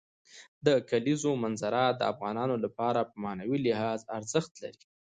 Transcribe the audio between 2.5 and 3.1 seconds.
لپاره